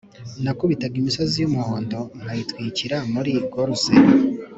[0.43, 3.91] nakubitaga imisozi yumuhondo nkayitwikira muri gorse.